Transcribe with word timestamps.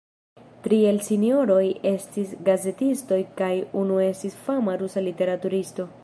Tri 0.67 0.77
el 0.91 0.95
la 0.99 1.03
sinjoroj 1.07 1.65
estis 1.89 2.31
gazetistoj 2.47 3.19
kaj 3.41 3.53
unu 3.83 4.03
estis 4.07 4.39
fama 4.47 4.79
rusa 4.83 5.05
literaturisto. 5.11 5.91